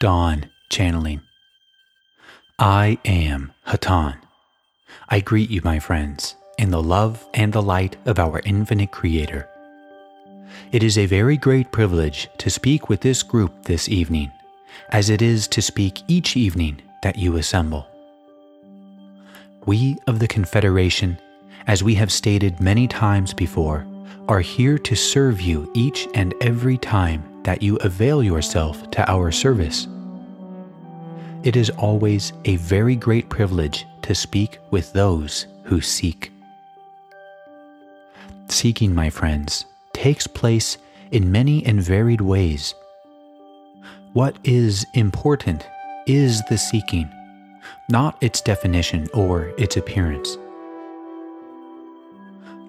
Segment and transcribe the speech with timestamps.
[0.00, 1.22] Don Channeling.
[2.56, 4.18] I am Hatonn.
[5.08, 9.48] I greet you, my friends, in the love and the light of our infinite Creator.
[10.70, 14.30] It is a very great privilege to speak with this group this evening,
[14.90, 17.84] as it is to speak each evening that you assemble.
[19.66, 21.18] We of the Confederation,
[21.66, 23.84] as we have stated many times before,
[24.28, 29.32] are here to serve you each and every time that you avail yourself to our
[29.32, 29.88] service.
[31.44, 36.30] It is always a very great privilege to speak with those who seek.
[38.48, 40.76] Seeking, my friends, takes place
[41.10, 42.74] in many and varied ways.
[44.12, 45.66] What is important
[46.06, 47.10] is the seeking,
[47.88, 50.36] not its definition or its appearance.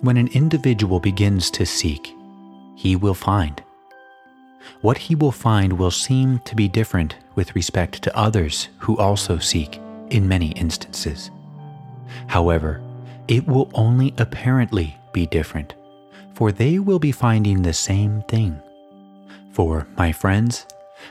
[0.00, 2.12] When an individual begins to seek,
[2.74, 3.62] he will find
[4.80, 9.38] what he will find will seem to be different with respect to others who also
[9.38, 11.30] seek in many instances.
[12.26, 12.80] However,
[13.28, 15.74] it will only apparently be different,
[16.34, 18.60] for they will be finding the same thing.
[19.52, 20.66] For, my friends,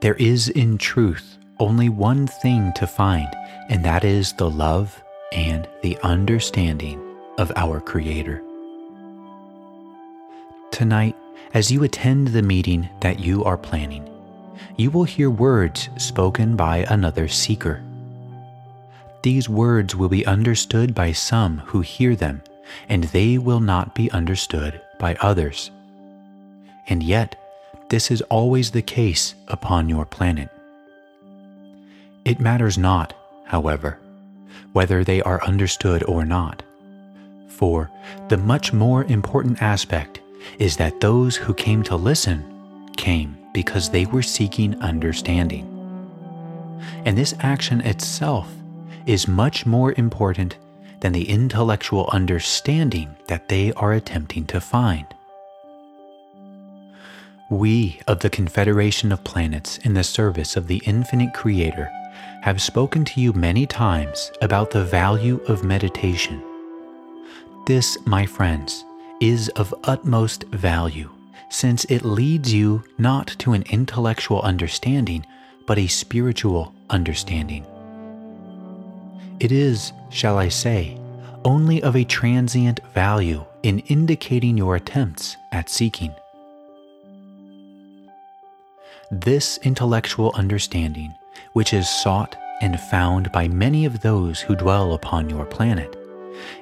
[0.00, 3.28] there is in truth only one thing to find,
[3.68, 5.02] and that is the love
[5.32, 7.00] and the understanding
[7.38, 8.42] of our Creator.
[10.70, 11.16] Tonight,
[11.54, 14.08] as you attend the meeting that you are planning,
[14.76, 17.82] you will hear words spoken by another seeker.
[19.22, 22.42] These words will be understood by some who hear them,
[22.88, 25.70] and they will not be understood by others.
[26.88, 27.36] And yet,
[27.88, 30.50] this is always the case upon your planet.
[32.24, 33.98] It matters not, however,
[34.72, 36.62] whether they are understood or not,
[37.48, 37.90] for
[38.28, 40.20] the much more important aspect
[40.58, 45.72] is that those who came to listen came because they were seeking understanding.
[47.04, 48.52] And this action itself
[49.06, 50.56] is much more important
[51.00, 55.06] than the intellectual understanding that they are attempting to find.
[57.50, 61.88] We of the Confederation of Planets in the service of the Infinite Creator
[62.42, 66.42] have spoken to you many times about the value of meditation.
[67.66, 68.84] This, my friends,
[69.20, 71.10] is of utmost value,
[71.48, 75.24] since it leads you not to an intellectual understanding,
[75.66, 77.66] but a spiritual understanding.
[79.40, 80.98] It is, shall I say,
[81.44, 86.12] only of a transient value in indicating your attempts at seeking.
[89.10, 91.14] This intellectual understanding,
[91.52, 95.96] which is sought and found by many of those who dwell upon your planet,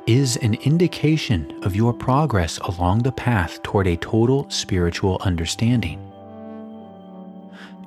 [0.06, 6.00] is an indication of your progress along the path toward a total spiritual understanding.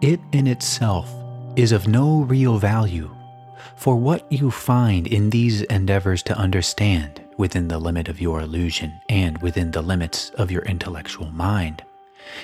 [0.02, 1.14] It in itself
[1.56, 3.10] is of no real value,
[3.76, 9.00] for what you find in these endeavors to understand within the limit of your illusion
[9.10, 11.84] and within the limits of your intellectual mind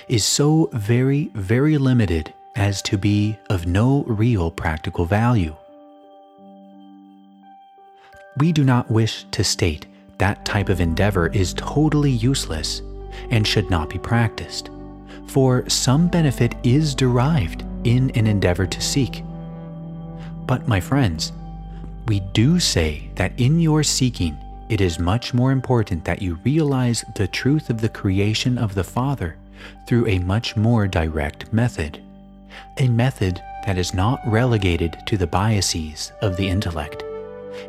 [0.08, 5.56] is so very, very limited as to be of no real practical value.
[8.38, 9.86] We do not wish to state
[10.18, 12.82] that type of endeavor is totally useless
[13.30, 14.72] and should not be practiced,
[15.28, 19.24] for some benefit is derived in an endeavor to seek.
[20.48, 21.32] But, my friends,
[22.08, 24.36] we do say that in your seeking,
[24.68, 28.84] it is much more important that you realize the truth of the creation of the
[28.84, 29.36] Father
[29.88, 32.02] through a much more direct method,
[32.80, 37.03] a method that is not relegated to the biases of the intellect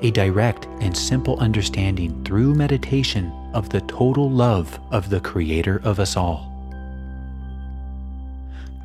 [0.02, 6.00] a direct and simple understanding through meditation of the total love of the Creator of
[6.00, 6.50] us all.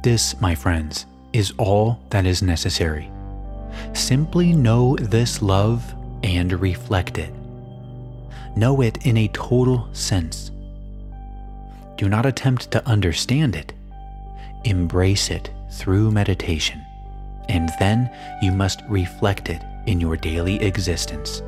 [0.03, 3.09] This, my friends, is all that is necessary.
[3.93, 5.93] Simply know this love
[6.23, 7.33] and reflect it.
[8.55, 10.51] Know it in a total sense.
[11.97, 13.73] Do not attempt to understand it.
[14.63, 16.81] Embrace it through meditation,
[17.47, 18.09] and then
[18.41, 21.41] you must reflect it in your daily existence.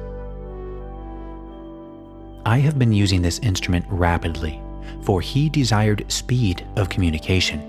[2.44, 4.60] I have been using this instrument rapidly,
[5.04, 7.62] for he desired speed of communication,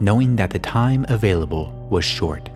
[0.00, 2.50] knowing that the time available was short.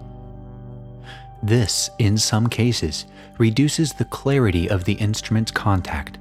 [1.42, 3.06] This, in some cases,
[3.38, 6.18] reduces the clarity of the instrument's contact.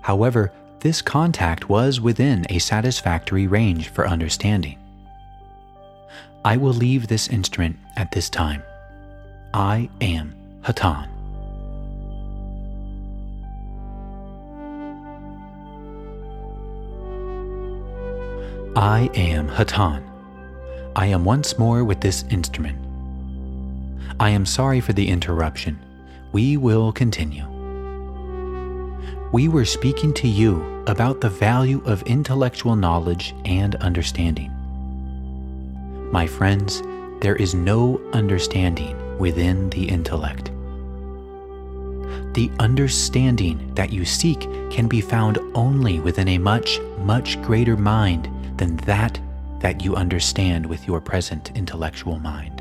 [0.00, 0.50] However,
[0.80, 4.78] this contact was within a satisfactory range for understanding.
[6.44, 8.64] I will leave this instrument at this time.
[9.56, 11.08] I am Hatonn.
[18.74, 20.02] I am Hatonn.
[20.96, 22.76] I am once more with this instrument,
[24.18, 25.78] I am sorry for the interruption.
[26.32, 27.46] We will continue.
[29.32, 34.50] We were speaking to you about the value of intellectual knowledge and understanding.
[36.10, 36.82] My friends,
[37.20, 40.50] there is no understanding within the intellect.
[42.34, 44.40] The understanding that you seek
[44.70, 48.28] can be found only within a much, much greater mind
[48.58, 49.20] than that
[49.60, 52.60] that you understand with your present intellectual mind.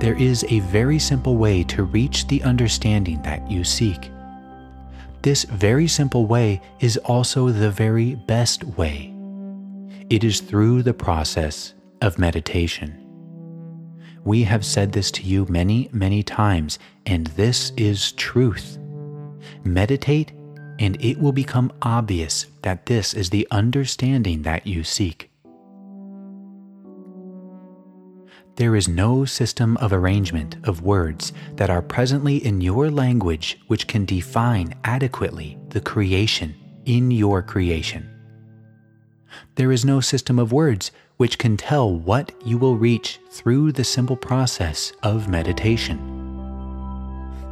[0.00, 4.10] There is a very simple way to reach the understanding that you seek.
[5.22, 9.14] This very simple way is also the very best way.
[10.10, 13.07] It is through the process of meditation.
[14.28, 18.76] We have said this to you many, many times, and this is truth.
[19.64, 20.32] Meditate,
[20.78, 25.30] and it will become obvious that this is the understanding that you seek.
[28.56, 33.86] There is no system of arrangement of words that are presently in your language which
[33.86, 36.54] can define adequately the creation
[36.84, 38.06] in your creation.
[39.54, 43.84] There is no system of words which can tell what you will reach through the
[43.84, 45.98] simple process of meditation.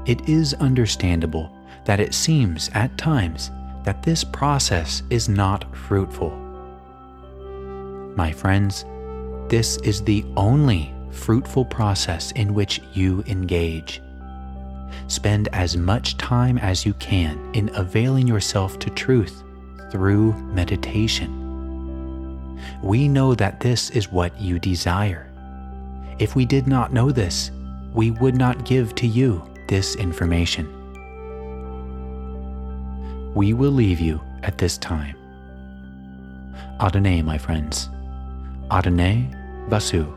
[0.07, 1.53] It is understandable
[1.85, 3.51] that it seems at times
[3.85, 6.31] that this process is not fruitful.
[8.17, 8.85] My friends,
[9.49, 14.01] this is the only fruitful process in which you engage.
[15.09, 19.43] Spend as much time as you can in availing yourself to truth
[19.91, 21.46] through meditation
[22.83, 25.31] we know that this is what you desire.
[26.19, 27.51] If we did not know this,
[27.93, 30.73] we would not give to you this information.
[33.35, 35.17] We will leave you at this time.
[36.81, 37.91] Adonai, my friends.
[38.71, 39.31] Adonai
[39.69, 40.13] Vasu.